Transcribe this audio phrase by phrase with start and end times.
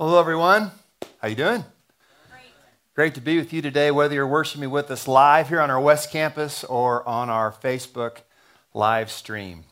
[0.00, 0.70] Hello, everyone.
[1.20, 1.64] How you doing?
[2.30, 2.42] Great.
[2.94, 5.80] Great to be with you today, whether you're worshiping with us live here on our
[5.80, 8.18] West Campus or on our Facebook
[8.72, 9.64] live stream.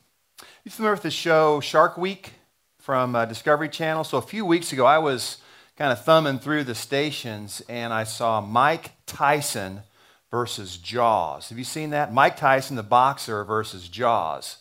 [0.65, 2.33] You familiar with the show Shark Week
[2.81, 4.03] from uh, Discovery Channel?
[4.03, 5.39] So a few weeks ago, I was
[5.77, 9.83] kind of thumbing through the stations and I saw Mike Tyson
[10.33, 11.51] versus Jaws.
[11.51, 12.13] Have you seen that?
[12.13, 14.57] Mike Tyson, the boxer, versus Jaws.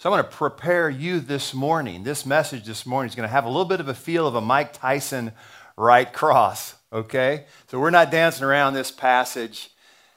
[0.00, 2.04] So I want to prepare you this morning.
[2.04, 4.36] This message this morning is going to have a little bit of a feel of
[4.36, 5.32] a Mike Tyson
[5.76, 7.46] right cross, okay?
[7.66, 9.70] So we're not dancing around this passage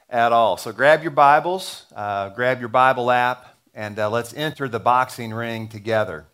[0.08, 0.56] at all.
[0.56, 5.34] So grab your Bibles, uh, grab your Bible app, and uh, let's enter the boxing
[5.34, 6.26] ring together.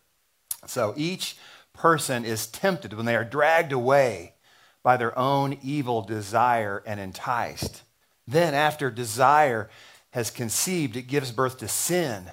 [0.66, 1.38] So each
[1.72, 4.34] person is tempted when they are dragged away
[4.82, 7.82] by their own evil desire and enticed.
[8.26, 9.70] Then, after desire
[10.10, 12.30] has conceived, it gives birth to sin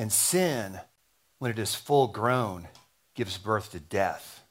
[0.00, 0.80] and sin,
[1.40, 2.66] when it is full grown,
[3.14, 4.42] gives birth to death.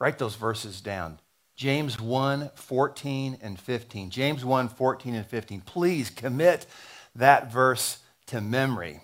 [0.00, 1.20] Write those verses down.
[1.54, 4.10] James 1 14 and 15.
[4.10, 5.60] James 1 14 and 15.
[5.60, 6.66] Please commit
[7.14, 9.02] that verse to memory.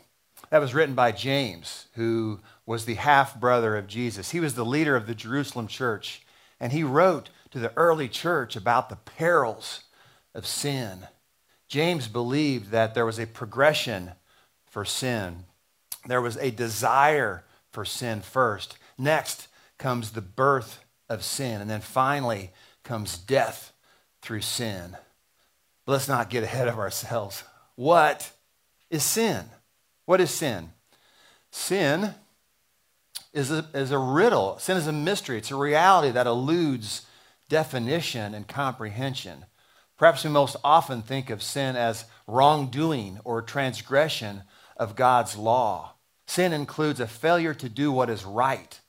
[0.51, 4.33] That was written by James, who was the half brother of Jesus.
[4.33, 6.23] He was the leader of the Jerusalem church,
[6.59, 9.85] and he wrote to the early church about the perils
[10.35, 11.07] of sin.
[11.69, 14.11] James believed that there was a progression
[14.77, 15.45] for sin.
[16.07, 18.77] There was a desire for sin first.
[18.99, 21.63] Next comes the birth of sin.
[21.63, 22.51] And then finally
[22.85, 23.73] comes death
[24.21, 24.99] through sin.
[25.87, 27.43] But let's not get ahead of ourselves.
[27.77, 28.31] What
[28.91, 29.47] is sin?
[30.05, 30.69] What is sin?
[31.51, 32.15] Sin
[33.33, 34.59] is a, is a riddle.
[34.59, 35.39] Sin is a mystery.
[35.39, 37.07] It's a reality that eludes
[37.49, 39.47] definition and comprehension.
[39.97, 44.43] Perhaps we most often think of sin as wrongdoing or transgression
[44.77, 45.95] of God's law.
[46.27, 48.81] Sin includes a failure to do what is right.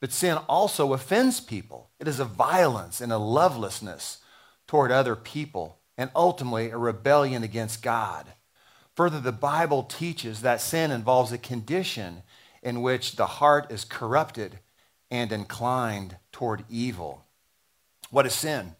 [0.00, 1.90] But sin also offends people.
[1.98, 4.18] It is a violence and a lovelessness
[4.66, 8.26] toward other people, and ultimately a rebellion against God.
[8.94, 12.22] Further, the Bible teaches that sin involves a condition
[12.62, 14.58] in which the heart is corrupted
[15.10, 17.24] and inclined toward evil.
[18.10, 18.76] What is sin?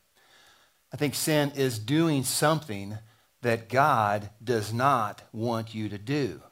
[0.92, 2.98] I think sin is doing something
[3.42, 6.42] that God does not want you to do.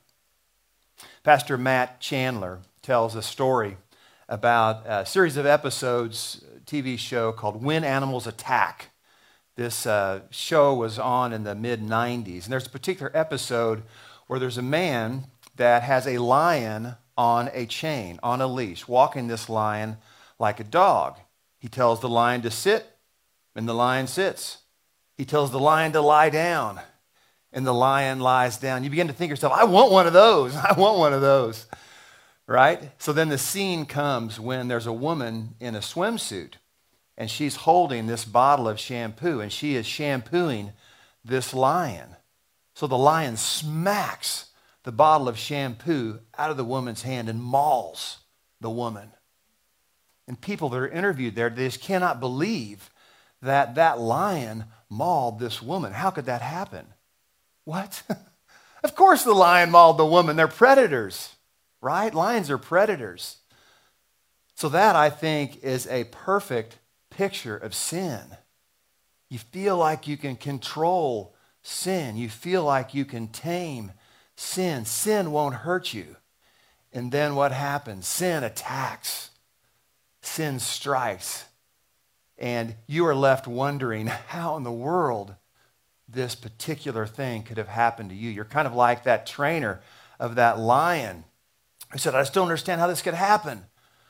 [1.22, 3.76] Pastor Matt Chandler tells a story
[4.28, 8.90] about a series of episodes, TV show called When Animals Attack.
[9.56, 12.44] This uh, show was on in the mid 90s.
[12.44, 13.82] And there's a particular episode
[14.26, 15.26] where there's a man
[15.56, 19.96] that has a lion on a chain, on a leash, walking this lion
[20.38, 21.18] like a dog.
[21.58, 22.98] He tells the lion to sit,
[23.54, 24.58] and the lion sits.
[25.16, 26.80] He tells the lion to lie down,
[27.52, 28.84] and the lion lies down.
[28.84, 30.54] You begin to think yourself, I want one of those.
[30.56, 31.66] I want one of those.
[32.46, 32.90] Right?
[32.98, 36.54] So then the scene comes when there's a woman in a swimsuit
[37.18, 40.72] and she's holding this bottle of shampoo and she is shampooing
[41.24, 42.14] this lion.
[42.74, 44.50] So the lion smacks
[44.84, 48.18] the bottle of shampoo out of the woman's hand and mauls
[48.60, 49.10] the woman.
[50.28, 52.90] And people that are interviewed there, they just cannot believe
[53.42, 55.92] that that lion mauled this woman.
[55.92, 56.86] How could that happen?
[57.64, 58.02] What?
[58.84, 60.36] of course the lion mauled the woman.
[60.36, 61.34] They're predators,
[61.80, 62.14] right?
[62.14, 63.38] Lions are predators.
[64.54, 66.78] So that, I think, is a perfect
[67.10, 68.22] picture of sin.
[69.28, 72.16] You feel like you can control sin.
[72.16, 73.92] You feel like you can tame
[74.36, 74.84] sin.
[74.84, 76.16] Sin won't hurt you.
[76.92, 78.06] And then what happens?
[78.06, 79.30] Sin attacks.
[80.22, 81.45] Sin strikes.
[82.38, 85.34] And you are left wondering how in the world
[86.08, 88.30] this particular thing could have happened to you.
[88.30, 89.80] You're kind of like that trainer
[90.20, 91.24] of that lion
[91.90, 93.64] who said, I still understand how this could happen.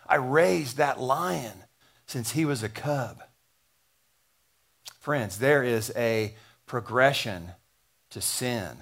[0.07, 1.65] I raised that lion
[2.07, 3.23] since he was a cub.
[4.99, 6.35] Friends, there is a
[6.67, 7.53] progression
[8.11, 8.79] to sin.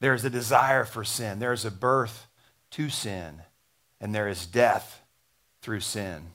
[0.00, 1.38] There is a desire for sin.
[1.38, 2.26] There is a birth
[2.72, 3.42] to sin.
[4.00, 5.02] And there is death
[5.60, 6.32] through sin.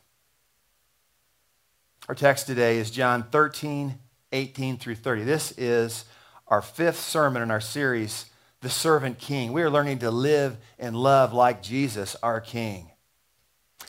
[2.08, 3.98] Our text today is John 13,
[4.32, 5.24] 18 through 30.
[5.24, 6.06] This is
[6.48, 8.28] our fifth sermon in our series,
[8.62, 9.52] The Servant King.
[9.52, 12.92] We are learning to live and love like Jesus, our King.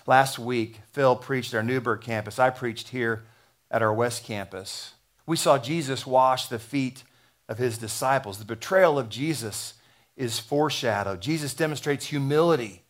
[0.06, 2.38] Last week, Phil preached at our Newburgh campus.
[2.38, 3.24] I preached here
[3.70, 4.94] at our West campus.
[5.26, 7.04] We saw Jesus wash the feet
[7.50, 8.38] of his disciples.
[8.38, 9.74] The betrayal of Jesus
[10.16, 11.20] is foreshadowed.
[11.20, 12.82] Jesus demonstrates humility.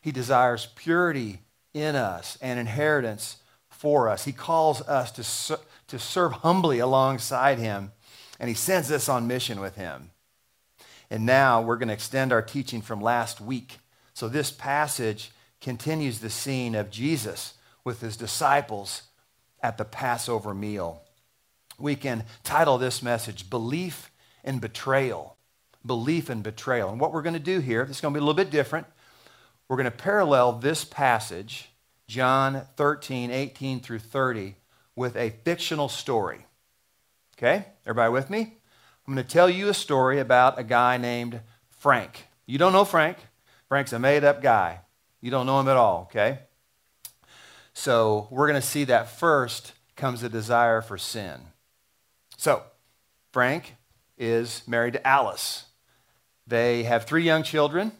[0.00, 1.40] He desires purity
[1.74, 3.38] in us and inheritance
[3.80, 4.26] for us.
[4.26, 5.10] He calls us
[5.48, 7.92] to, to serve humbly alongside him,
[8.38, 10.10] and he sends us on mission with him.
[11.10, 13.78] And now we're going to extend our teaching from last week.
[14.12, 15.30] So this passage
[15.62, 19.04] continues the scene of Jesus with his disciples
[19.62, 21.02] at the Passover meal.
[21.78, 24.10] We can title this message Belief
[24.44, 25.38] and Betrayal.
[25.86, 26.90] Belief and Betrayal.
[26.90, 28.86] And what we're going to do here, is going to be a little bit different.
[29.68, 31.69] We're going to parallel this passage,
[32.10, 34.56] John 13, 18 through 30,
[34.96, 36.44] with a fictional story.
[37.38, 37.66] Okay?
[37.86, 38.56] Everybody with me?
[39.06, 42.26] I'm going to tell you a story about a guy named Frank.
[42.46, 43.16] You don't know Frank.
[43.68, 44.80] Frank's a made up guy.
[45.20, 46.40] You don't know him at all, okay?
[47.74, 51.40] So we're going to see that first comes a desire for sin.
[52.36, 52.64] So,
[53.32, 53.76] Frank
[54.18, 55.66] is married to Alice.
[56.44, 57.92] They have three young children.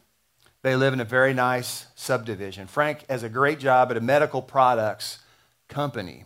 [0.62, 2.67] They live in a very nice subdivision.
[2.67, 5.21] Frank has a great job at a medical products
[5.69, 6.25] company.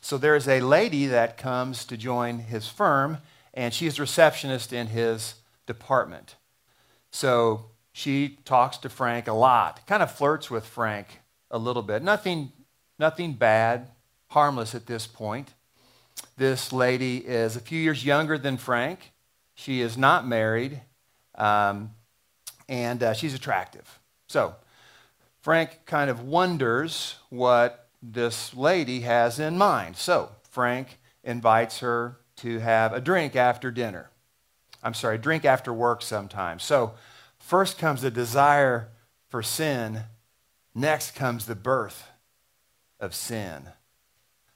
[0.00, 3.18] So there's a lady that comes to join his firm,
[3.54, 5.34] and she's a receptionist in his
[5.66, 6.36] department.
[7.10, 12.02] So she talks to Frank a lot, kind of flirts with Frank a little bit.
[12.02, 12.52] Nothing,
[12.98, 13.88] nothing bad,
[14.28, 15.54] harmless at this point.
[16.36, 19.12] This lady is a few years younger than Frank.
[19.54, 20.80] She is not married,
[21.34, 21.90] um,
[22.68, 23.98] and uh, she's attractive.
[24.26, 24.54] So
[25.40, 29.96] Frank kind of wonders what this lady has in mind.
[29.96, 34.10] So Frank invites her to have a drink after dinner.
[34.82, 36.64] I'm sorry, drink after work sometimes.
[36.64, 36.94] So
[37.38, 38.88] first comes the desire
[39.28, 40.04] for sin,
[40.74, 42.08] next comes the birth
[42.98, 43.68] of sin.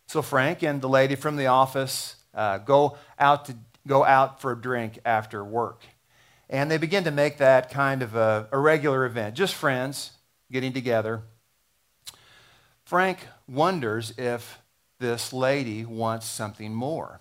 [0.06, 3.56] So Frank and the lady from the office uh, go out to
[3.86, 5.84] go out for a drink after work.
[6.48, 10.12] And they begin to make that kind of a, a regular event, just friends
[10.50, 11.22] getting together.
[12.84, 14.60] Frank wonders if
[15.00, 17.20] this lady wants something more.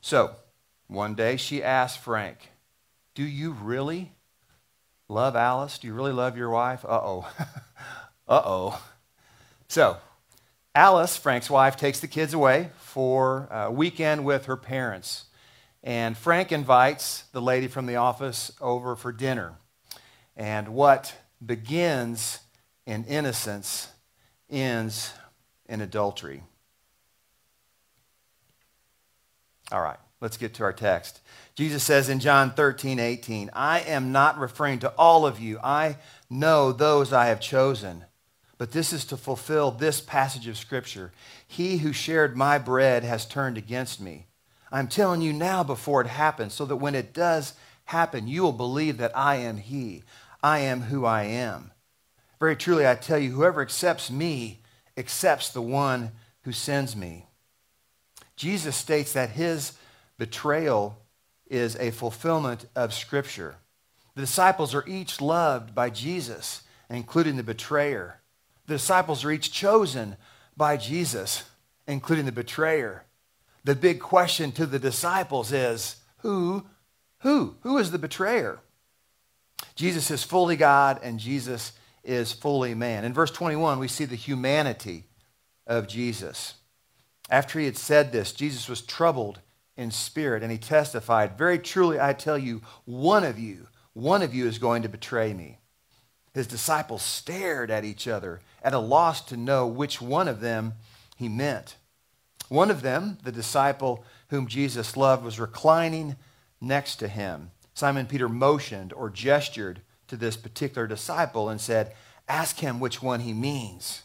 [0.00, 0.32] So,
[0.88, 2.50] one day she asks Frank,
[3.14, 4.12] Do you really
[5.08, 5.78] love Alice?
[5.78, 6.84] Do you really love your wife?
[6.84, 7.32] Uh oh.
[8.28, 8.82] uh oh.
[9.68, 9.98] So,
[10.74, 15.24] Alice, Frank's wife, takes the kids away for a weekend with her parents.
[15.82, 19.54] And Frank invites the lady from the office over for dinner.
[20.36, 21.14] And what
[21.44, 22.40] begins
[22.86, 23.88] in innocence
[24.50, 25.12] ends
[25.68, 26.42] in adultery.
[29.70, 31.20] All right, let's get to our text.
[31.54, 35.58] Jesus says in John 13, 18, I am not referring to all of you.
[35.62, 35.98] I
[36.30, 38.04] know those I have chosen.
[38.56, 41.12] But this is to fulfill this passage of Scripture.
[41.46, 44.26] He who shared my bread has turned against me.
[44.70, 47.54] I'm telling you now before it happens, so that when it does
[47.86, 50.02] happen, you will believe that I am He.
[50.42, 51.72] I am who I am.
[52.38, 54.60] Very truly, I tell you, whoever accepts me
[54.96, 56.12] accepts the one
[56.42, 57.26] who sends me.
[58.36, 59.72] Jesus states that his
[60.16, 60.98] betrayal
[61.50, 63.56] is a fulfillment of Scripture.
[64.14, 68.20] The disciples are each loved by Jesus, including the betrayer.
[68.66, 70.16] The disciples are each chosen
[70.56, 71.44] by Jesus,
[71.86, 73.04] including the betrayer.
[73.68, 76.64] The big question to the disciples is who,
[77.18, 78.60] who, who is the betrayer?
[79.74, 81.72] Jesus is fully God and Jesus
[82.02, 83.04] is fully man.
[83.04, 85.04] In verse 21, we see the humanity
[85.66, 86.54] of Jesus.
[87.28, 89.40] After he had said this, Jesus was troubled
[89.76, 94.34] in spirit and he testified, Very truly, I tell you, one of you, one of
[94.34, 95.58] you is going to betray me.
[96.32, 100.72] His disciples stared at each other, at a loss to know which one of them
[101.18, 101.76] he meant.
[102.48, 106.16] One of them, the disciple whom Jesus loved, was reclining
[106.60, 107.50] next to him.
[107.74, 111.94] Simon Peter motioned or gestured to this particular disciple and said,
[112.28, 114.02] Ask him which one he means.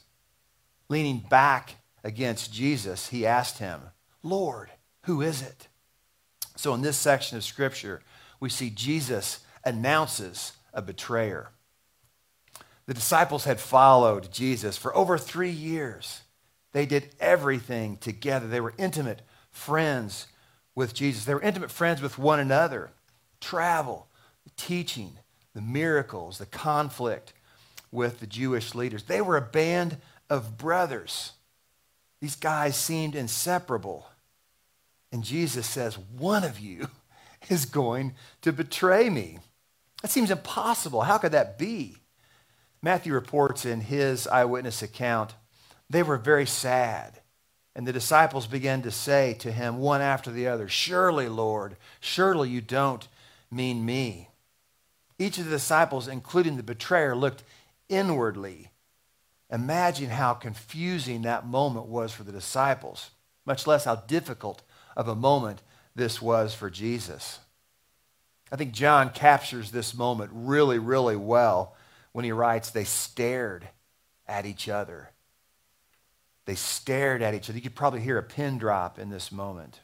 [0.89, 3.81] Leaning back against Jesus, he asked him,
[4.21, 4.71] Lord,
[5.03, 5.67] who is it?
[6.55, 8.01] So in this section of Scripture,
[8.39, 11.49] we see Jesus announces a betrayer.
[12.85, 16.22] The disciples had followed Jesus for over three years.
[16.73, 18.47] They did everything together.
[18.47, 20.27] They were intimate friends
[20.75, 21.25] with Jesus.
[21.25, 22.91] They were intimate friends with one another.
[23.39, 24.07] Travel,
[24.57, 25.17] teaching,
[25.53, 27.33] the miracles, the conflict
[27.91, 29.03] with the Jewish leaders.
[29.03, 29.97] They were a band
[30.29, 31.33] of brothers.
[32.21, 34.07] These guys seemed inseparable.
[35.11, 36.87] And Jesus says, One of you
[37.49, 39.39] is going to betray me.
[40.01, 41.01] That seems impossible.
[41.01, 41.97] How could that be?
[42.81, 45.35] Matthew reports in his eyewitness account,
[45.89, 47.19] they were very sad.
[47.75, 52.49] And the disciples began to say to him, one after the other, Surely, Lord, surely
[52.49, 53.07] you don't
[53.49, 54.29] mean me.
[55.17, 57.43] Each of the disciples, including the betrayer, looked
[57.89, 58.69] inwardly.
[59.49, 63.11] Imagine how confusing that moment was for the disciples,
[63.45, 64.61] much less how difficult
[64.95, 65.61] of a moment
[65.95, 67.39] this was for Jesus.
[68.51, 71.75] I think John captures this moment really, really well
[72.11, 73.67] when he writes, they stared
[74.27, 75.09] at each other.
[76.45, 77.57] They stared at each other.
[77.57, 79.79] You could probably hear a pin drop in this moment.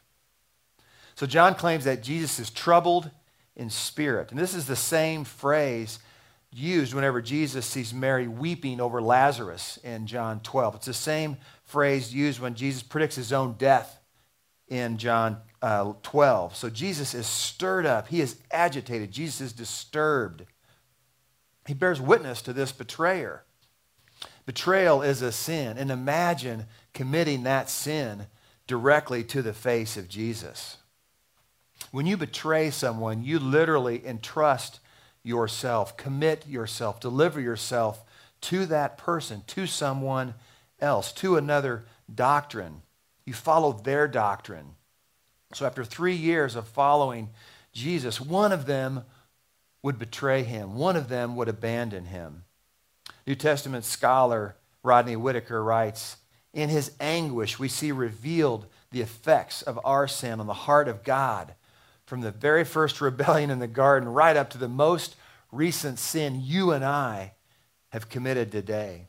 [1.15, 3.11] So John claims that Jesus is troubled
[3.55, 4.31] in spirit.
[4.31, 5.99] And this is the same phrase
[6.51, 10.75] used whenever Jesus sees Mary weeping over Lazarus in John 12.
[10.75, 13.99] It's the same phrase used when Jesus predicts his own death
[14.67, 16.55] in John uh, 12.
[16.55, 18.07] So Jesus is stirred up.
[18.07, 19.11] He is agitated.
[19.11, 20.45] Jesus is disturbed.
[21.67, 23.43] He bears witness to this betrayer.
[24.49, 25.77] Betrayal is a sin.
[25.77, 26.65] And imagine
[26.95, 28.25] committing that sin
[28.65, 30.77] directly to the face of Jesus.
[31.91, 34.79] When you betray someone, you literally entrust
[35.21, 38.03] yourself, commit yourself, deliver yourself
[38.41, 40.33] to that person, to someone
[40.79, 42.81] else, to another doctrine.
[43.25, 44.73] You follow their doctrine.
[45.53, 47.29] So after three years of following
[47.71, 49.03] Jesus, one of them
[49.83, 52.45] would betray him, one of them would abandon him.
[53.29, 56.17] New Testament scholar Rodney Whitacre writes
[56.51, 61.03] In his anguish, we see revealed the effects of our sin on the heart of
[61.03, 61.53] God
[62.07, 65.15] from the very first rebellion in the garden right up to the most
[65.51, 67.33] recent sin you and I
[67.89, 69.05] have committed today.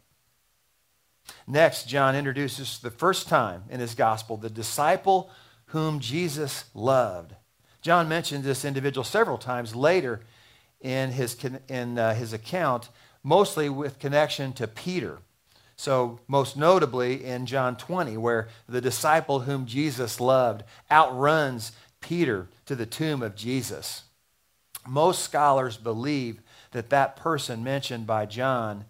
[1.47, 5.31] Next, John introduces the first time in his gospel the disciple
[5.69, 7.33] whom Jesus loved.
[7.81, 10.21] John mentions this individual several times later
[10.83, 12.91] in his, in, uh, his account,
[13.23, 15.19] mostly with connection to Peter.
[15.77, 22.75] So, most notably in John 20, where the disciple whom Jesus loved outruns Peter to
[22.75, 24.05] the tomb of Jesus.
[24.87, 26.41] Most scholars believe
[26.73, 28.85] that that person mentioned by John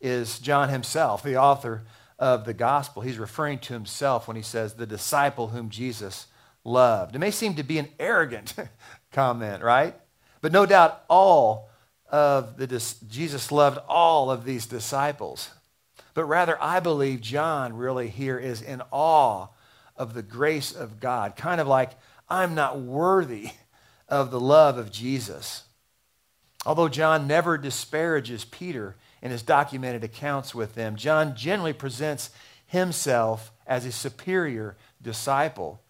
[0.00, 1.82] is John himself, the author
[2.18, 3.02] of the gospel.
[3.02, 6.26] He's referring to himself when he says, the disciple whom Jesus
[6.64, 7.14] loved.
[7.14, 8.54] It may seem to be an arrogant
[9.12, 9.94] comment, right?
[10.40, 11.70] But no doubt all
[12.12, 12.66] of the
[13.08, 15.50] Jesus loved all of these disciples.
[16.14, 19.48] But rather, I believe John really here is in awe
[19.96, 21.92] of the grace of God, kind of like
[22.28, 23.50] I'm not worthy
[24.08, 25.64] of the love of Jesus.
[26.66, 32.30] Although John never disparages Peter in his documented accounts with them, John generally presents
[32.66, 35.80] himself as a superior disciple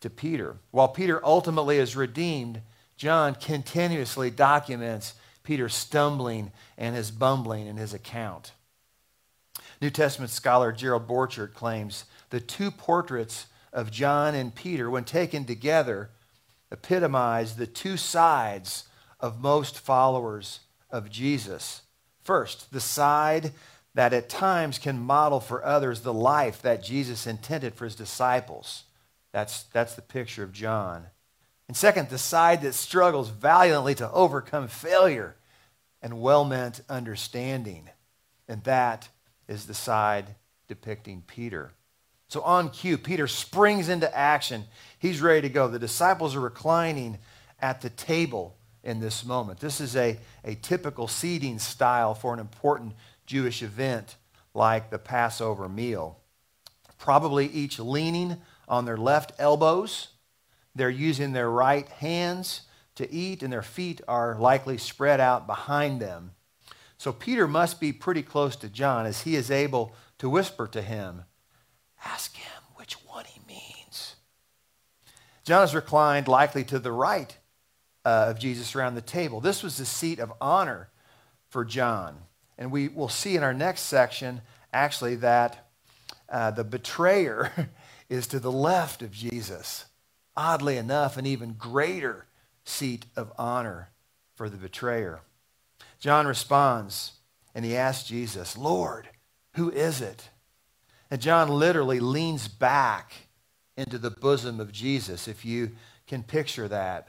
[0.00, 0.56] to Peter.
[0.72, 2.60] While Peter ultimately is redeemed,
[2.96, 8.52] John continuously documents Peter's stumbling and his bumbling in his account.
[9.80, 15.44] New Testament scholar Gerald Borchert claims the two portraits of John and Peter, when taken
[15.44, 16.10] together,
[16.72, 18.84] epitomize the two sides
[19.20, 20.60] of most followers
[20.90, 21.82] of Jesus.
[22.22, 23.52] First, the side
[23.94, 28.84] that at times can model for others the life that Jesus intended for his disciples.
[29.32, 31.06] That's, that's the picture of John.
[31.68, 35.36] And second, the side that struggles valiantly to overcome failure
[36.02, 37.88] and well meant understanding.
[38.46, 39.08] And that
[39.48, 40.26] is the side
[40.68, 41.72] depicting Peter.
[42.28, 44.64] So on cue, Peter springs into action.
[44.98, 45.68] He's ready to go.
[45.68, 47.18] The disciples are reclining
[47.60, 49.60] at the table in this moment.
[49.60, 52.94] This is a, a typical seating style for an important
[53.26, 54.16] Jewish event
[54.52, 56.18] like the Passover meal.
[56.98, 58.36] Probably each leaning
[58.68, 60.08] on their left elbows.
[60.74, 62.62] They're using their right hands
[62.96, 66.32] to eat, and their feet are likely spread out behind them.
[66.98, 70.82] So Peter must be pretty close to John as he is able to whisper to
[70.82, 71.24] him,
[72.04, 74.16] Ask him which one he means.
[75.44, 77.36] John is reclined likely to the right
[78.04, 79.40] uh, of Jesus around the table.
[79.40, 80.90] This was the seat of honor
[81.48, 82.18] for John.
[82.58, 85.70] And we will see in our next section, actually, that
[86.28, 87.70] uh, the betrayer
[88.08, 89.86] is to the left of Jesus.
[90.36, 92.26] Oddly enough, an even greater
[92.64, 93.90] seat of honor
[94.34, 95.20] for the betrayer.
[96.00, 97.12] John responds
[97.54, 99.08] and he asks Jesus, Lord,
[99.54, 100.28] who is it?
[101.10, 103.12] And John literally leans back
[103.76, 105.72] into the bosom of Jesus, if you
[106.06, 107.08] can picture that.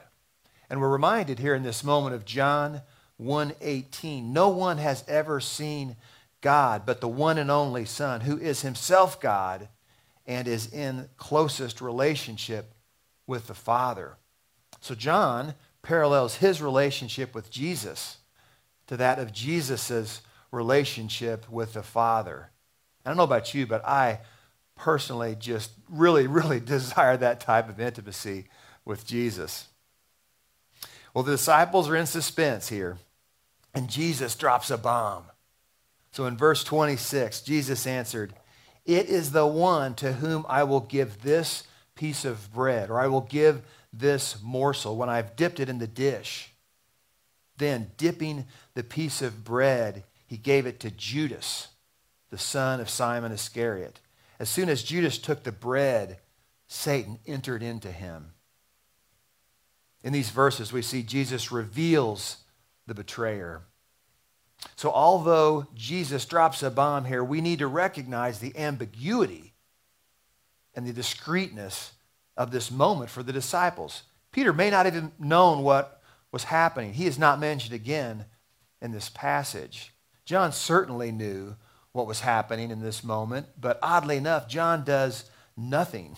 [0.69, 2.81] And we're reminded here in this moment of John
[3.17, 4.33] 1:18.
[4.33, 5.95] No one has ever seen
[6.41, 9.69] God but the one and only Son, who is himself God
[10.27, 12.74] and is in closest relationship
[13.27, 14.17] with the Father.
[14.81, 18.17] So John parallels his relationship with Jesus
[18.87, 22.49] to that of Jesus' relationship with the Father.
[23.05, 24.19] I don't know about you, but I
[24.75, 28.45] personally just really, really desire that type of intimacy
[28.83, 29.67] with Jesus.
[31.13, 32.97] Well, the disciples are in suspense here,
[33.73, 35.25] and Jesus drops a bomb.
[36.11, 38.33] So in verse 26, Jesus answered,
[38.85, 41.63] It is the one to whom I will give this
[41.95, 43.61] piece of bread, or I will give
[43.91, 46.51] this morsel when I've dipped it in the dish.
[47.57, 51.69] Then, dipping the piece of bread, he gave it to Judas,
[52.29, 53.99] the son of Simon Iscariot.
[54.39, 56.19] As soon as Judas took the bread,
[56.67, 58.33] Satan entered into him.
[60.03, 62.37] In these verses, we see Jesus reveals
[62.85, 63.61] the betrayer.
[64.75, 69.44] So, although Jesus drops a bomb here, we need to recognize the ambiguity
[70.75, 71.93] and the discreetness
[72.37, 74.03] of this moment for the disciples.
[74.31, 76.01] Peter may not even known what
[76.31, 76.93] was happening.
[76.93, 78.25] He is not mentioned again
[78.81, 79.93] in this passage.
[80.25, 81.55] John certainly knew
[81.91, 86.17] what was happening in this moment, but oddly enough, John does nothing.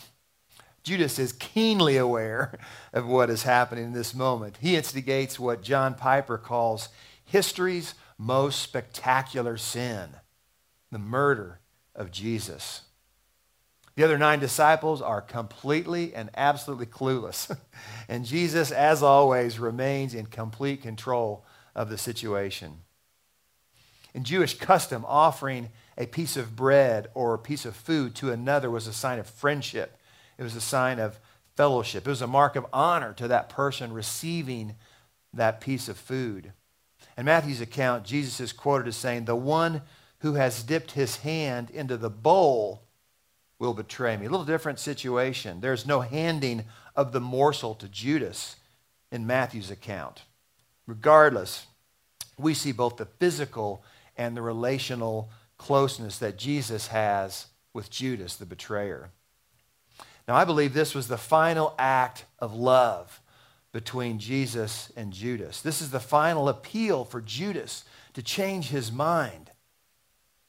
[0.82, 2.58] Judas is keenly aware
[2.94, 4.58] of what is happening in this moment.
[4.60, 6.90] He instigates what John Piper calls
[7.26, 10.10] history's most spectacular sin
[10.92, 11.60] the murder
[11.94, 12.82] of Jesus.
[13.98, 17.58] The other nine disciples are completely and absolutely clueless.
[18.08, 22.82] and Jesus, as always, remains in complete control of the situation.
[24.14, 28.70] In Jewish custom, offering a piece of bread or a piece of food to another
[28.70, 29.98] was a sign of friendship.
[30.38, 31.20] It was a sign of
[31.56, 32.06] fellowship.
[32.06, 34.76] It was a mark of honor to that person receiving
[35.34, 36.54] that piece of food.
[37.18, 39.82] In Matthew's account, Jesus is quoted as saying, The one
[40.20, 42.84] who has dipped his hand into the bowl
[43.60, 44.26] will betray me.
[44.26, 45.62] A little different situation.
[45.62, 48.58] There's no handing of the morsel to Judas
[49.12, 50.24] in Matthew's account.
[50.86, 51.68] Regardless,
[52.38, 53.84] we see both the physical
[54.16, 59.10] and the relational closeness that Jesus has with Judas, the betrayer.
[60.28, 63.22] Now, I believe this was the final act of love
[63.72, 65.62] between Jesus and Judas.
[65.62, 69.52] This is the final appeal for Judas to change his mind.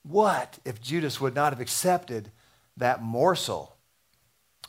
[0.02, 2.30] What if Judas would not have accepted
[2.78, 3.76] that morsel?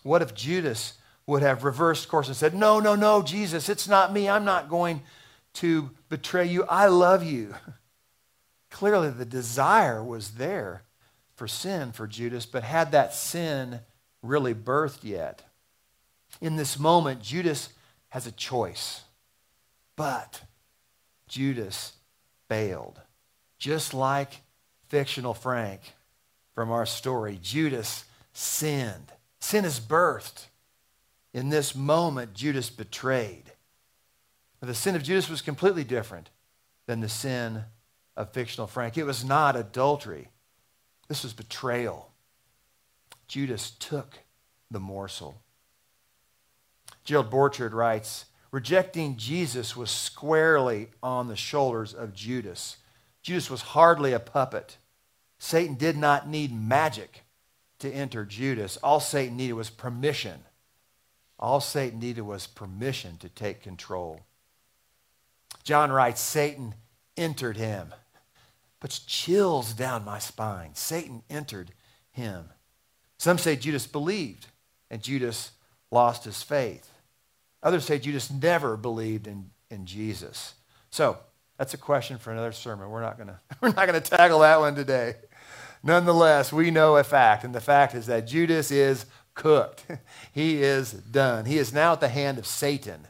[0.03, 0.93] What if Judas
[1.25, 4.27] would have reversed course and said, No, no, no, Jesus, it's not me.
[4.27, 5.01] I'm not going
[5.55, 6.63] to betray you.
[6.65, 7.55] I love you.
[8.69, 10.83] Clearly, the desire was there
[11.35, 13.79] for sin for Judas, but had that sin
[14.21, 15.43] really birthed yet?
[16.41, 17.69] In this moment, Judas
[18.09, 19.01] has a choice.
[19.95, 20.41] But
[21.27, 21.93] Judas
[22.47, 23.01] failed.
[23.57, 24.41] Just like
[24.87, 25.81] fictional Frank
[26.59, 29.13] from our story, Judas sinned.
[29.39, 30.47] Sin is birthed.
[31.33, 33.45] In this moment, Judas betrayed.
[34.59, 36.29] But the sin of Judas was completely different
[36.85, 37.63] than the sin
[38.17, 38.97] of fictional Frank.
[38.97, 40.27] It was not adultery,
[41.07, 42.11] this was betrayal.
[43.29, 44.19] Judas took
[44.69, 45.41] the morsel.
[47.05, 52.75] Gerald Borchert writes Rejecting Jesus was squarely on the shoulders of Judas.
[53.21, 54.75] Judas was hardly a puppet.
[55.39, 57.23] Satan did not need magic
[57.79, 58.77] to enter Judas.
[58.77, 60.41] All Satan needed was permission.
[61.39, 64.19] All Satan needed was permission to take control.
[65.63, 66.75] John writes Satan
[67.15, 67.93] entered him.
[68.81, 70.71] Puts chills down my spine.
[70.73, 71.71] Satan entered
[72.11, 72.49] him.
[73.17, 74.47] Some say Judas believed,
[74.89, 75.51] and Judas
[75.91, 76.89] lost his faith.
[77.61, 80.53] Others say Judas never believed in, in Jesus.
[80.91, 81.17] So
[81.57, 82.89] that's a question for another sermon.
[82.89, 85.15] We're not gonna we're not gonna tackle that one today.
[85.83, 89.85] Nonetheless, we know a fact, and the fact is that Judas is cooked.
[90.31, 91.45] he is done.
[91.45, 93.07] He is now at the hand of Satan,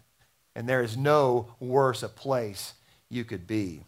[0.56, 2.74] and there is no worse a place
[3.10, 3.82] you could be.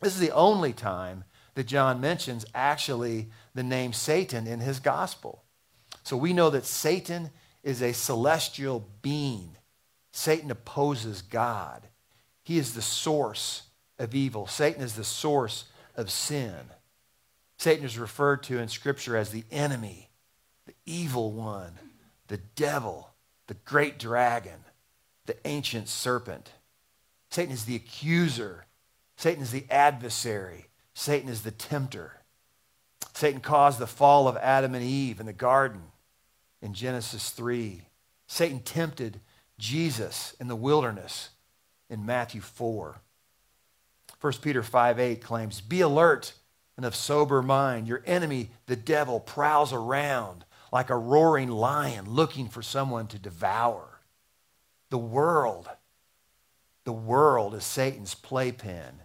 [0.00, 5.42] This is the only time that John mentions actually the name Satan in his gospel.
[6.02, 7.30] So we know that Satan
[7.62, 9.56] is a celestial being.
[10.12, 11.88] Satan opposes God.
[12.44, 13.62] He is the source
[13.98, 14.46] of evil.
[14.46, 15.64] Satan is the source
[15.96, 16.54] of sin.
[17.58, 20.10] Satan is referred to in Scripture as the enemy,
[20.66, 21.72] the evil one,
[22.28, 23.10] the devil,
[23.46, 24.64] the great dragon,
[25.26, 26.50] the ancient serpent.
[27.30, 28.66] Satan is the accuser.
[29.16, 30.66] Satan is the adversary.
[30.94, 32.12] Satan is the tempter.
[33.14, 35.82] Satan caused the fall of Adam and Eve in the garden
[36.60, 37.82] in Genesis 3.
[38.26, 39.20] Satan tempted
[39.58, 41.30] Jesus in the wilderness
[41.88, 43.00] in Matthew 4.
[44.20, 46.34] 1 Peter 5 8 claims, Be alert
[46.76, 47.88] and of sober mind.
[47.88, 54.00] Your enemy, the devil, prowls around like a roaring lion looking for someone to devour.
[54.90, 55.68] The world,
[56.84, 59.00] the world is Satan's playpen,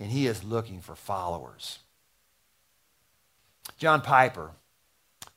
[0.00, 1.80] and he is looking for followers.
[3.78, 4.52] John Piper,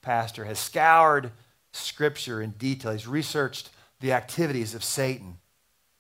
[0.02, 1.32] pastor, has scoured
[1.72, 2.92] Scripture in detail.
[2.92, 5.38] He's researched the activities of Satan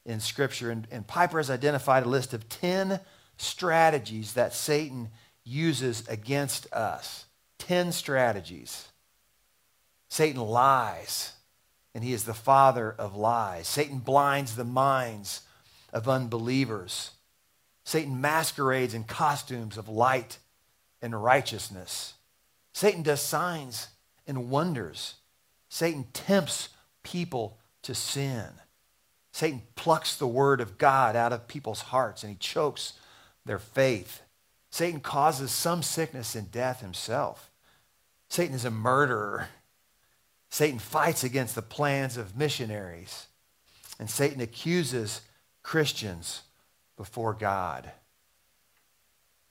[0.05, 0.71] in Scripture.
[0.71, 2.99] And, and Piper has identified a list of 10
[3.37, 5.09] strategies that Satan
[5.45, 7.25] uses against us.
[7.59, 8.89] 10 strategies.
[10.09, 11.33] Satan lies,
[11.93, 13.67] and he is the father of lies.
[13.67, 15.41] Satan blinds the minds
[15.93, 17.11] of unbelievers.
[17.85, 20.39] Satan masquerades in costumes of light
[21.01, 22.15] and righteousness.
[22.73, 23.89] Satan does signs
[24.27, 25.15] and wonders.
[25.69, 26.69] Satan tempts
[27.03, 28.47] people to sin.
[29.31, 32.93] Satan plucks the word of God out of people's hearts and he chokes
[33.45, 34.21] their faith.
[34.75, 37.49] Satan causes some sickness and death himself.
[38.27, 39.47] Satan is a murderer.
[40.49, 43.27] Satan fights against the plans of missionaries.
[44.01, 45.21] And Satan accuses
[45.63, 46.41] Christians
[46.97, 47.89] before God.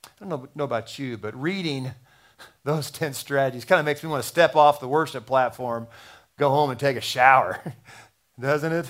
[0.05, 1.93] I don't know, about you, but reading
[2.63, 5.87] those 10 strategies kind of makes me want to step off the worship platform,
[6.37, 7.59] go home and take a shower,
[8.39, 8.85] doesn't it?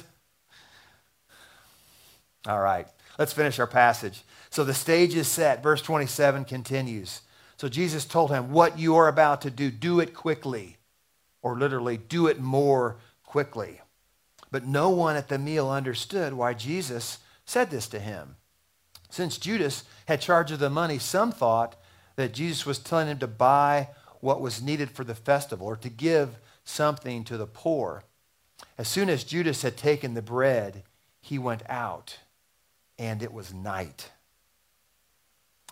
[2.46, 4.24] All right, let's finish our passage.
[4.50, 5.64] So the stage is set.
[5.64, 7.22] Verse 27 continues.
[7.58, 10.78] So Jesus told him, What you are about to do, do it quickly,
[11.42, 13.82] or literally, do it more quickly.
[14.52, 18.36] But no one at the meal understood why Jesus said this to him.
[19.10, 21.76] Since Judas had charge of the money, some thought
[22.16, 25.90] that Jesus was telling him to buy what was needed for the festival or to
[25.90, 28.04] give something to the poor.
[28.78, 30.84] As soon as Judas had taken the bread,
[31.22, 32.20] he went out,
[32.98, 34.10] and it was night.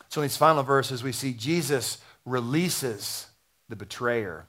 [0.09, 3.27] So in these final verses, we see Jesus releases
[3.69, 4.45] the betrayer.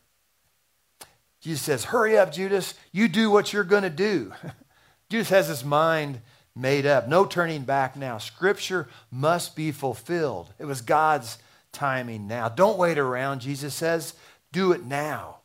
[1.41, 2.75] Jesus says, Hurry up, Judas.
[2.93, 4.33] You do what you're going to do.
[5.11, 6.21] Judas has his mind
[6.57, 7.09] made up.
[7.09, 8.19] No turning back now.
[8.19, 10.53] Scripture must be fulfilled.
[10.59, 11.39] It was God's
[11.73, 12.49] timing now.
[12.49, 14.15] Don't wait around, Jesus says.
[14.53, 15.39] Do it now.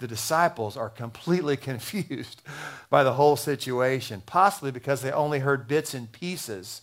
[0.00, 2.42] The disciples are completely confused
[2.90, 6.80] by the whole situation, possibly because they only heard bits and pieces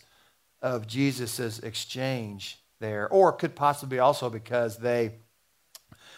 [0.62, 5.12] of Jesus' exchange there, or could possibly also because they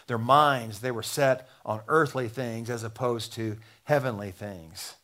[0.07, 4.95] their minds they were set on earthly things as opposed to heavenly things.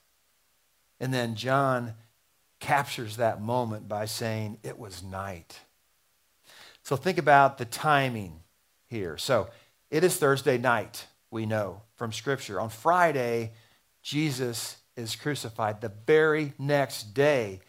[1.00, 1.94] And then John
[2.60, 5.62] captures that moment by saying, It was night.
[6.84, 8.42] So think about the timing
[8.88, 9.18] here.
[9.18, 9.50] So
[9.90, 12.60] it is Thursday night, we know from Scripture.
[12.60, 13.52] On Friday,
[14.02, 15.82] Jesus is crucified.
[15.82, 17.60] The very next day,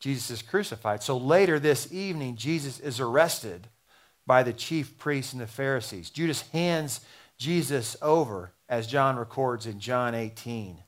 [0.00, 1.02] Jesus is crucified.
[1.02, 3.68] So later this evening, Jesus is arrested
[4.26, 6.10] by the chief priests and the Pharisees.
[6.10, 7.00] Judas hands
[7.38, 10.78] Jesus over, as John records in John 18.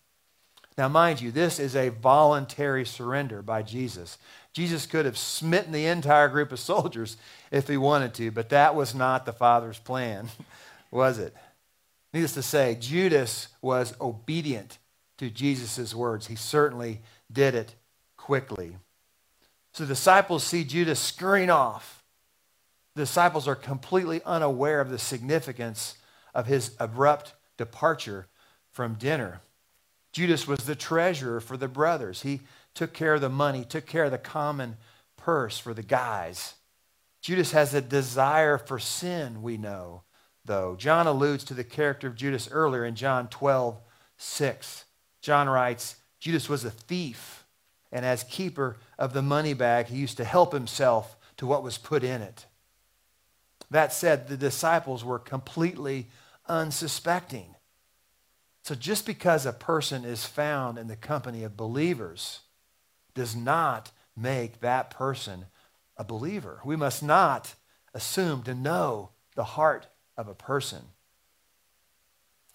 [0.79, 4.19] Now, mind you, this is a voluntary surrender by Jesus.
[4.53, 7.17] Jesus could have smitten the entire group of soldiers
[7.51, 10.29] if he wanted to, but that was not the Father's plan,
[10.91, 11.35] was it?
[12.17, 14.79] Needless to say, Judas was obedient
[15.19, 16.29] to Jesus' words.
[16.29, 17.75] He certainly did it
[18.17, 18.79] quickly.
[19.75, 22.03] So the disciples see Judas scurrying off.
[22.95, 25.99] The disciples are completely unaware of the significance
[26.35, 28.29] of his abrupt departure
[28.73, 29.43] from dinner.
[30.11, 32.23] Judas was the treasurer for the brothers.
[32.23, 32.41] He
[32.73, 34.79] took care of the money, took care of the common
[35.19, 36.55] purse for the guys.
[37.21, 40.01] Judas has a desire for sin, we know,
[40.47, 40.77] though.
[40.77, 43.81] John alludes to the character of Judas earlier in John 12,
[44.17, 44.85] 6.
[45.21, 47.45] John writes, Judas was a thief,
[47.93, 51.79] and as keeper of the money bag, he used to help himself to what was
[51.79, 52.47] put in it.
[53.71, 56.09] That said, the disciples were completely
[56.49, 57.55] unsuspecting.
[58.63, 62.41] So just because a person is found in the company of believers
[63.15, 65.47] does not make that person
[65.97, 66.61] a believer.
[66.65, 67.55] We must not
[67.95, 70.83] assume to know the heart of a person.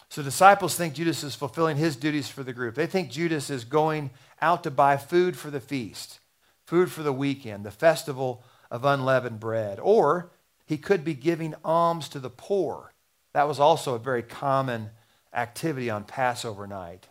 [0.09, 2.75] So disciples think Judas is fulfilling his duties for the group.
[2.75, 4.09] They think Judas is going
[4.41, 6.19] out to buy food for the feast,
[6.65, 9.79] food for the weekend, the festival of unleavened bread.
[9.79, 10.31] Or
[10.65, 12.93] he could be giving alms to the poor.
[13.33, 14.89] That was also a very common
[15.33, 17.07] activity on Passover night.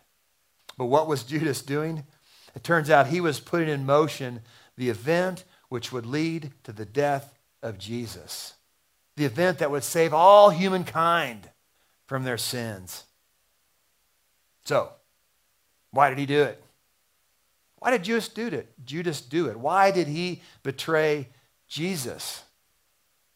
[0.76, 2.04] But what was Judas doing?
[2.54, 4.40] It turns out he was putting in motion
[4.76, 8.54] the event which would lead to the death of Jesus,
[9.20, 11.46] the event that would save all humankind
[12.06, 13.04] from their sins.
[14.64, 14.92] So,
[15.90, 16.64] why did he do it?
[17.80, 18.72] Why did Judas do it?
[18.82, 19.58] Judas do it.
[19.58, 21.28] Why did he betray
[21.68, 22.44] Jesus?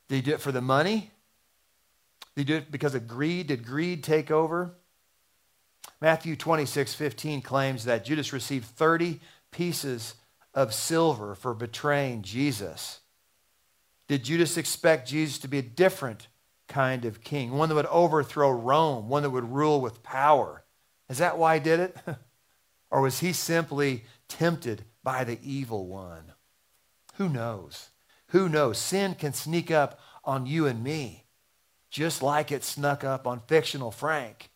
[0.09, 1.11] Did he do it for the money?
[2.35, 3.49] Did he do it because of greed?
[3.49, 4.73] Did greed take over?
[6.01, 9.21] Matthew 26, 15 claims that Judas received 30
[9.51, 10.15] pieces
[10.55, 13.01] of silver for betraying Jesus.
[14.09, 16.29] Did Judas expect Jesus to be a different
[16.69, 20.65] kind of king, one that would overthrow Rome, one that would rule with power?
[21.09, 21.97] Is that why he did it?
[22.91, 26.33] or was he simply tempted by the evil one?
[27.15, 27.91] Who knows?
[28.29, 28.79] Who knows?
[28.79, 31.25] Sin can sneak up on you and me,
[31.91, 34.51] just like it snuck up on fictional Frank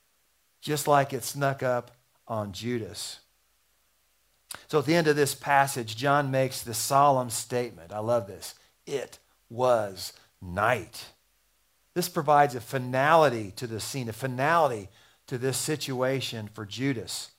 [0.60, 1.92] just like it snuck up
[2.26, 3.20] on Judas.
[4.66, 7.92] So at the end of this passage, John makes the solemn statement.
[7.92, 8.54] I love this.
[8.86, 11.06] It was night.
[11.94, 14.88] This provides a finality to the scene, a finality
[15.26, 17.30] to this situation for Judas.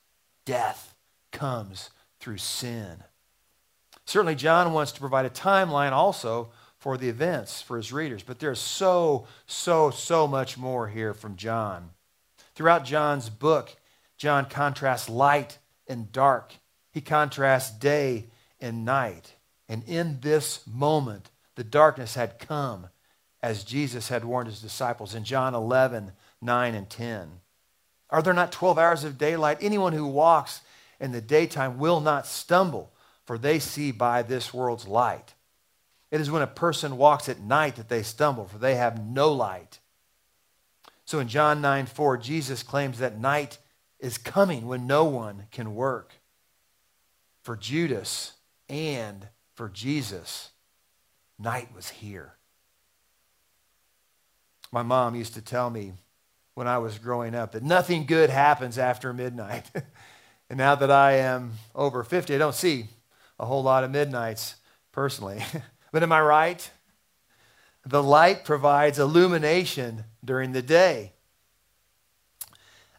[0.45, 0.95] Death
[1.31, 3.03] comes through sin.
[4.05, 8.39] Certainly, John wants to provide a timeline also for the events for his readers, but
[8.39, 11.91] there's so, so, so much more here from John.
[12.55, 13.75] Throughout John's book,
[14.17, 16.53] John contrasts light and dark,
[16.91, 18.25] he contrasts day
[18.59, 19.33] and night.
[19.67, 22.87] And in this moment, the darkness had come
[23.43, 27.31] as Jesus had warned his disciples in John 11, 9, and 10.
[28.09, 29.57] Are there not 12 hours of daylight?
[29.59, 30.61] Anyone who walks
[31.01, 32.93] in the daytime will not stumble,
[33.25, 35.33] for they see by this world's light.
[36.11, 39.29] It is when a person walks at night that they stumble, for they have no
[39.29, 39.79] light.
[41.03, 43.57] So in John 9 4, Jesus claims that night
[43.99, 46.13] is coming when no one can work.
[47.43, 48.31] For Judas
[48.69, 50.51] and for Jesus,
[51.39, 52.33] night was here.
[54.71, 55.93] My mom used to tell me
[56.53, 59.71] when I was growing up that nothing good happens after midnight.
[60.49, 62.87] and now that I am over 50, I don't see
[63.39, 64.55] a whole lot of midnights
[64.91, 65.41] personally.
[65.91, 66.69] but am I right?
[67.85, 71.13] The light provides illumination during the day,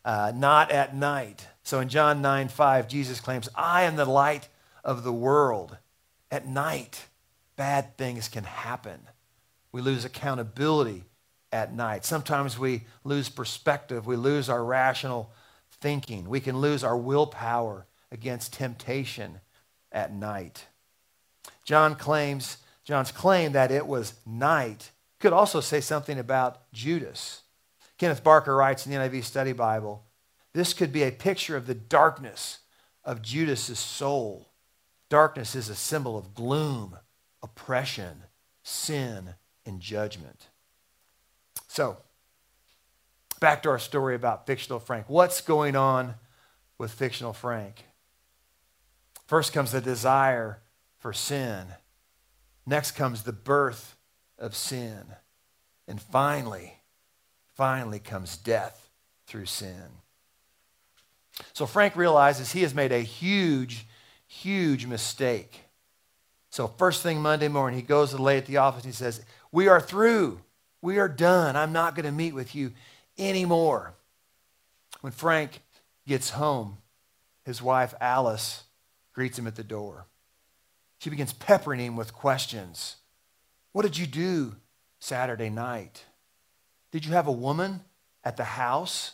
[0.04, 1.46] uh, not at night.
[1.62, 4.48] So in John 9 5, Jesus claims, I am the light
[4.82, 5.76] of the world.
[6.32, 7.06] At night,
[7.60, 8.98] bad things can happen.
[9.70, 11.04] We lose accountability
[11.52, 12.06] at night.
[12.06, 15.30] Sometimes we lose perspective, we lose our rational
[15.70, 19.40] thinking, we can lose our willpower against temptation
[19.92, 20.68] at night.
[21.62, 27.42] John claims, John's claim that it was night could also say something about Judas.
[27.98, 30.06] Kenneth Barker writes in the NIV Study Bible,
[30.54, 32.60] this could be a picture of the darkness
[33.04, 34.48] of Judas's soul.
[35.10, 36.96] Darkness is a symbol of gloom,
[37.42, 38.24] oppression,
[38.62, 40.48] sin, and judgment.
[41.68, 41.98] So,
[43.40, 45.06] back to our story about fictional Frank.
[45.08, 46.14] What's going on
[46.78, 47.84] with fictional Frank?
[49.26, 50.60] First comes the desire
[50.98, 51.66] for sin.
[52.66, 53.96] Next comes the birth
[54.38, 55.04] of sin.
[55.86, 56.74] And finally,
[57.54, 58.90] finally comes death
[59.26, 60.00] through sin.
[61.52, 63.86] So Frank realizes he has made a huge,
[64.26, 65.62] huge mistake.
[66.50, 69.24] So, first thing Monday morning, he goes to lay at the office and he says,
[69.52, 70.40] We are through.
[70.82, 71.56] We are done.
[71.56, 72.72] I'm not going to meet with you
[73.16, 73.94] anymore.
[75.00, 75.60] When Frank
[76.06, 76.78] gets home,
[77.44, 78.64] his wife Alice
[79.12, 80.06] greets him at the door.
[80.98, 82.96] She begins peppering him with questions.
[83.72, 84.56] What did you do
[84.98, 86.04] Saturday night?
[86.90, 87.82] Did you have a woman
[88.24, 89.12] at the house?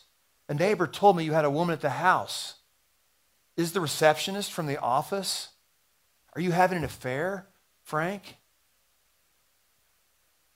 [0.49, 2.55] A neighbor told me you had a woman at the house.
[3.57, 5.49] Is the receptionist from the office?
[6.37, 7.46] Are you having an affair,
[7.83, 8.37] Frank?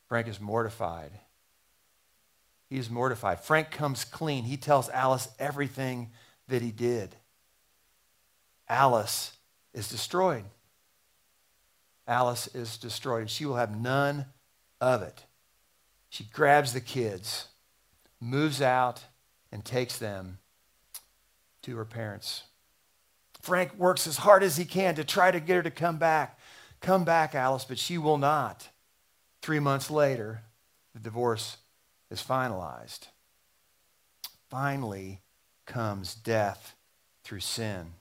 [0.08, 1.12] Frank is mortified.
[2.68, 3.40] He is mortified.
[3.40, 4.44] Frank comes clean.
[4.44, 6.10] He tells Alice everything
[6.48, 7.16] that he did.
[8.68, 9.32] Alice
[9.72, 10.44] is destroyed.
[12.06, 13.30] Alice is destroyed.
[13.30, 14.26] She will have none
[14.82, 15.24] of it.
[16.10, 17.46] She grabs the kids,
[18.20, 19.04] moves out,
[19.50, 20.40] and takes them
[21.62, 22.42] to her parents.
[23.40, 26.38] Frank works as hard as he can to try to get her to come back.
[26.80, 28.68] Come back, Alice, but she will not.
[29.42, 30.42] Three months later,
[30.94, 31.56] the divorce
[32.10, 33.08] is finalized.
[34.50, 35.20] Finally
[35.66, 36.74] comes death
[37.24, 37.92] through sin.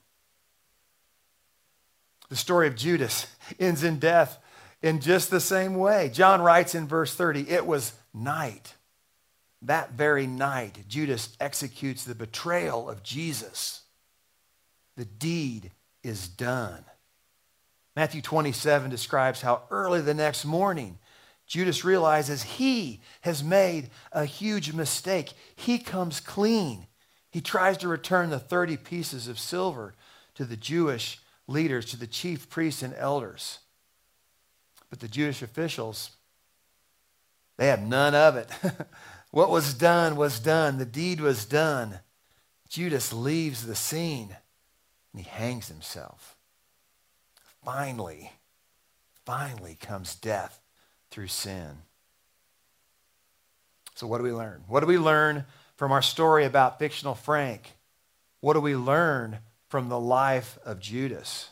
[2.28, 3.26] The story of Judas
[3.60, 4.38] ends in death
[4.82, 6.10] in just the same way.
[6.12, 8.74] John writes in verse 30 it was night.
[9.62, 13.79] That very night, Judas executes the betrayal of Jesus.
[15.00, 15.70] The deed
[16.02, 16.84] is done.
[17.96, 20.98] Matthew 27 describes how early the next morning
[21.46, 25.32] Judas realizes he has made a huge mistake.
[25.56, 26.86] He comes clean.
[27.30, 29.94] He tries to return the 30 pieces of silver
[30.34, 33.60] to the Jewish leaders, to the chief priests and elders.
[34.90, 36.10] But the Jewish officials,
[37.56, 38.50] they have none of it.
[39.30, 42.00] what was done was done, the deed was done.
[42.68, 44.36] Judas leaves the scene
[45.12, 46.36] and he hangs himself.
[47.64, 48.32] Finally,
[49.26, 50.60] finally comes death
[51.10, 51.82] through sin.
[53.94, 54.64] So, what do we learn?
[54.66, 55.44] What do we learn
[55.76, 57.72] from our story about fictional Frank?
[58.40, 61.50] What do we learn from the life of Judas?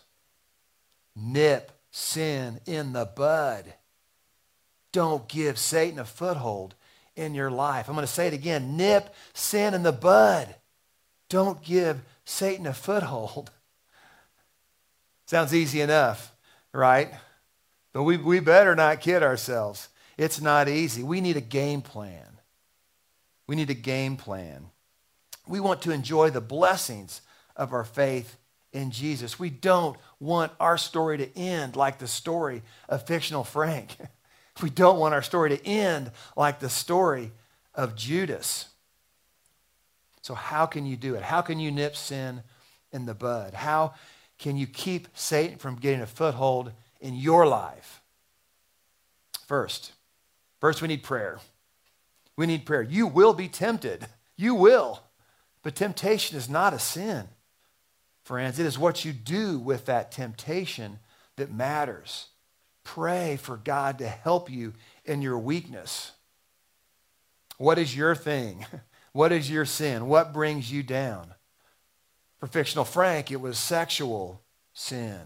[1.15, 3.75] Nip sin in the bud.
[4.93, 6.75] Don't give Satan a foothold
[7.17, 7.89] in your life.
[7.89, 10.55] I'm going to say it again nip sin in the bud.
[11.29, 13.51] Don't give Satan a foothold.
[15.27, 16.33] Sounds easy enough,
[16.73, 17.13] right?
[17.93, 19.89] But we, we better not kid ourselves.
[20.17, 21.03] It's not easy.
[21.03, 22.39] We need a game plan.
[23.47, 24.67] We need a game plan.
[25.47, 27.23] We want to enjoy the blessings
[27.57, 28.37] of our faith
[28.73, 29.39] in Jesus.
[29.39, 33.97] We don't want our story to end like the story of fictional Frank.
[34.63, 37.33] we don't want our story to end like the story
[37.75, 38.67] of Judas.
[40.23, 41.23] So, how can you do it?
[41.23, 42.43] How can you nip sin
[42.93, 43.55] in the bud?
[43.55, 43.95] How
[44.39, 48.01] can you keep Satan from getting a foothold in your life?
[49.47, 49.93] First,
[50.61, 51.39] first we need prayer.
[52.37, 52.83] We need prayer.
[52.83, 54.07] You will be tempted.
[54.37, 55.01] You will.
[55.63, 57.29] But temptation is not a sin.
[58.23, 60.99] Friends, it is what you do with that temptation
[61.37, 62.27] that matters.
[62.85, 66.13] Pray for God to help you in your weakness.
[67.57, 68.67] What is your thing?
[69.13, 70.07] What is your sin?
[70.07, 71.35] What brings you down?
[72.39, 74.43] For fictional Frank, it was sexual
[74.73, 75.21] sin.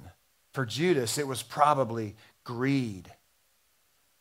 [0.53, 3.12] For Judas, it was probably greed.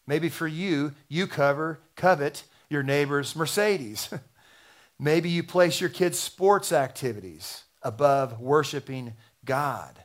[0.07, 4.09] Maybe for you, you cover, covet your neighbor's Mercedes.
[4.99, 10.03] Maybe you place your kids' sports activities above worshiping God.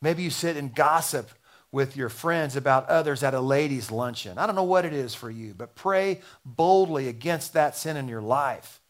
[0.00, 1.30] Maybe you sit and gossip
[1.70, 4.36] with your friends about others at a ladies' luncheon.
[4.36, 8.08] I don't know what it is for you, but pray boldly against that sin in
[8.08, 8.81] your life.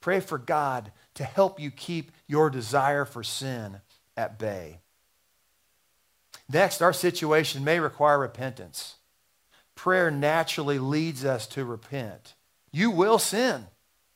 [0.00, 3.80] Pray for God to help you keep your desire for sin
[4.16, 4.80] at bay.
[6.52, 8.96] Next, our situation may require repentance.
[9.74, 12.34] Prayer naturally leads us to repent.
[12.72, 13.66] You will sin.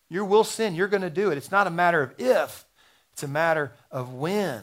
[0.09, 0.75] You will sin.
[0.75, 1.38] You're going to do it.
[1.38, 2.64] It's not a matter of if,
[3.12, 4.62] it's a matter of when.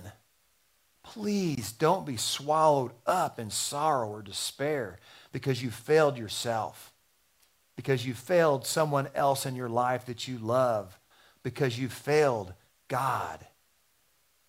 [1.03, 4.99] Please don't be swallowed up in sorrow or despair
[5.31, 6.93] because you failed yourself,
[7.75, 10.99] because you failed someone else in your life that you love,
[11.43, 12.53] because you failed
[12.87, 13.39] God.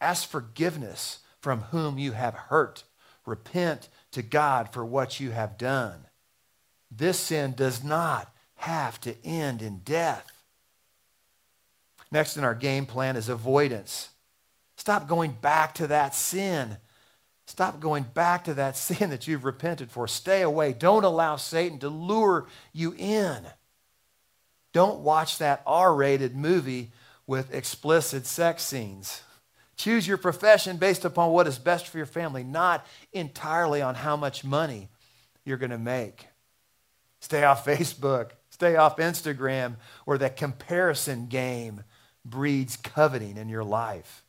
[0.00, 2.84] Ask forgiveness from whom you have hurt.
[3.24, 6.06] Repent to God for what you have done.
[6.90, 10.30] This sin does not have to end in death.
[12.10, 14.10] Next in our game plan is avoidance.
[14.76, 16.76] Stop going back to that sin.
[17.46, 20.06] Stop going back to that sin that you've repented for.
[20.06, 20.72] Stay away.
[20.72, 23.46] Don't allow Satan to lure you in.
[24.72, 26.92] Don't watch that R rated movie
[27.26, 29.22] with explicit sex scenes.
[29.76, 34.16] Choose your profession based upon what is best for your family, not entirely on how
[34.16, 34.88] much money
[35.44, 36.26] you're going to make.
[37.20, 38.30] Stay off Facebook.
[38.50, 41.82] Stay off Instagram, where that comparison game
[42.24, 44.24] breeds coveting in your life.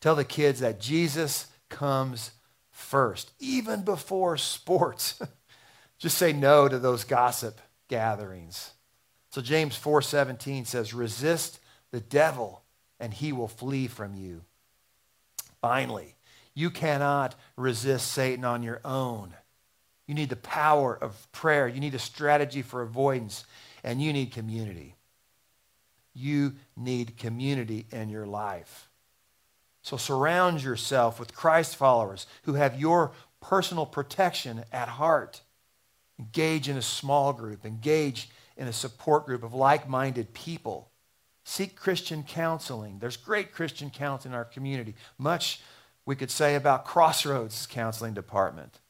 [0.00, 2.32] Tell the kids that Jesus comes
[2.70, 5.20] first, even before sports.
[5.98, 8.72] Just say no to those gossip gatherings.
[9.36, 12.62] So James 4:17 says, "Resist the devil
[12.98, 14.46] and he will flee from you."
[15.60, 16.16] Finally,
[16.54, 19.36] you cannot resist Satan on your own.
[20.06, 21.68] You need the power of prayer.
[21.68, 23.44] You need a strategy for avoidance,
[23.84, 24.96] and you need community
[26.14, 28.88] you need community in your life.
[29.82, 35.42] So surround yourself with Christ followers who have your personal protection at heart.
[36.18, 40.90] Engage in a small group, engage in a support group of like minded people.
[41.44, 42.98] Seek Christian counseling.
[42.98, 44.94] There's great Christian counseling in our community.
[45.18, 45.60] Much
[46.04, 48.80] we could say about Crossroads Counseling Department.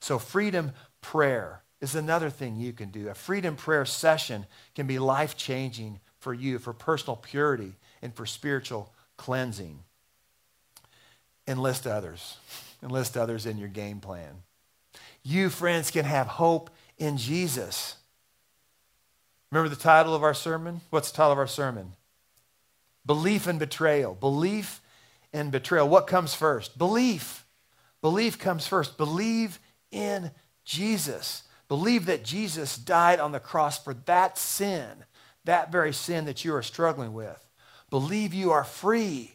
[0.00, 3.08] So, freedom prayer is another thing you can do.
[3.08, 8.24] A freedom prayer session can be life changing for you, for personal purity and for
[8.24, 9.80] spiritual cleansing.
[11.46, 12.36] Enlist others.
[12.82, 14.42] Enlist others in your game plan.
[15.22, 17.96] You, friends, can have hope in Jesus.
[19.52, 20.80] Remember the title of our sermon?
[20.90, 21.92] What's the title of our sermon?
[23.06, 24.14] Belief and betrayal.
[24.14, 24.80] Belief
[25.32, 25.88] and betrayal.
[25.88, 26.76] What comes first?
[26.76, 27.46] Belief.
[28.00, 28.98] Belief comes first.
[28.98, 29.60] Believe
[29.92, 30.32] in
[30.64, 31.44] Jesus.
[31.68, 35.04] Believe that Jesus died on the cross for that sin
[35.44, 37.48] that very sin that you are struggling with.
[37.90, 39.32] Believe you are free.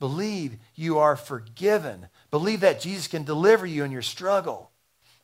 [0.00, 2.08] Believe you are forgiven.
[2.30, 4.70] Believe that Jesus can deliver you in your struggle.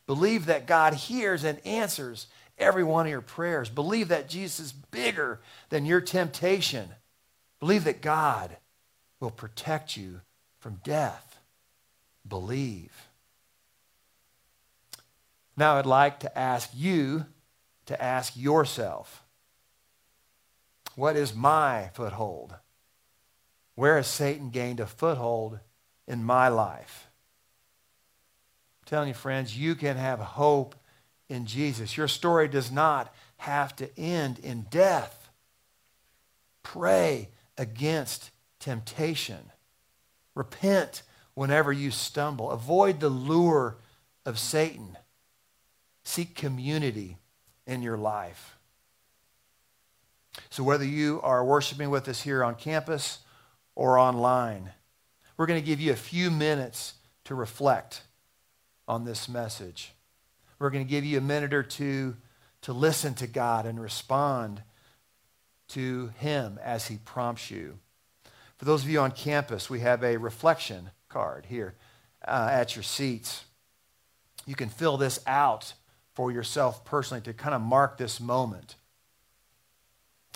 [0.07, 2.27] Believe that God hears and answers
[2.59, 3.69] every one of your prayers.
[3.69, 5.41] Believe that Jesus is bigger
[5.71, 6.89] than your temptation.
[7.61, 8.57] Believe that God
[9.21, 10.21] will protect you
[10.61, 11.39] from death.
[12.27, 13.09] Believe.
[15.57, 17.27] Now I'd like to ask you
[17.87, 19.25] to ask yourself
[20.95, 22.55] what is my foothold?
[23.77, 25.61] Where has Satan gained a foothold
[26.09, 27.09] in my life?
[28.81, 30.75] I'm telling you, friends, you can have hope
[31.29, 31.97] in Jesus.
[31.97, 35.31] Your story does not have to end in death.
[36.63, 39.51] Pray against temptation.
[40.35, 41.03] Repent
[41.35, 42.51] whenever you stumble.
[42.51, 43.77] Avoid the lure
[44.27, 44.97] of Satan.
[46.05, 47.19] seek community
[47.67, 48.57] in your life.
[50.49, 53.19] So, whether you are worshiping with us here on campus
[53.75, 54.71] or online,
[55.37, 58.03] we're going to give you a few minutes to reflect
[58.87, 59.93] on this message.
[60.59, 62.17] We're going to give you a minute or two
[62.63, 64.63] to listen to God and respond
[65.69, 67.79] to Him as He prompts you.
[68.57, 71.75] For those of you on campus, we have a reflection card here
[72.27, 73.45] uh, at your seats.
[74.47, 75.75] You can fill this out
[76.15, 78.75] for yourself personally to kind of mark this moment.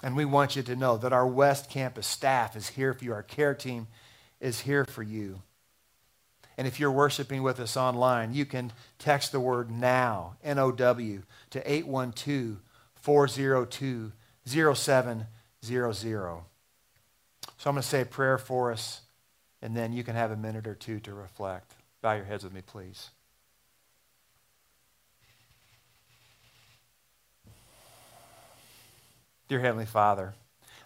[0.04, 3.12] And we want you to know that our West Campus staff is here for you.
[3.12, 3.88] Our care team
[4.40, 5.42] is here for you.
[6.62, 10.70] And if you're worshiping with us online, you can text the word NOW, N O
[10.70, 12.58] W, to 812
[12.94, 14.12] 402
[14.46, 15.26] 0700.
[17.58, 19.00] So I'm going to say a prayer for us,
[19.60, 21.74] and then you can have a minute or two to reflect.
[22.00, 23.10] Bow your heads with me, please.
[29.48, 30.34] Dear Heavenly Father,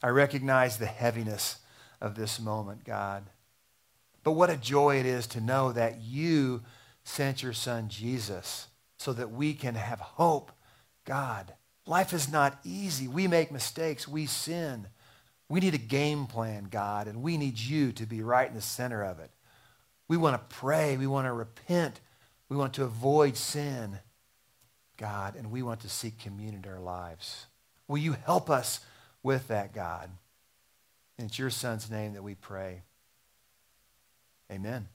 [0.02, 1.58] I recognize the heaviness
[2.00, 3.24] of this moment, God.
[4.26, 6.64] But what a joy it is to know that you
[7.04, 8.66] sent your son Jesus
[8.98, 10.50] so that we can have hope.
[11.04, 11.54] God,
[11.86, 13.06] life is not easy.
[13.06, 14.08] We make mistakes.
[14.08, 14.88] We sin.
[15.48, 18.60] We need a game plan, God, and we need you to be right in the
[18.60, 19.30] center of it.
[20.08, 20.96] We want to pray.
[20.96, 22.00] We want to repent.
[22.48, 24.00] We want to avoid sin,
[24.96, 27.46] God, and we want to seek community in our lives.
[27.86, 28.80] Will you help us
[29.22, 30.10] with that, God?
[31.16, 32.82] And it's your son's name that we pray.
[34.50, 34.88] Amen.